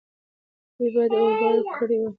[0.77, 2.09] دوی باید اور بل کړی وای.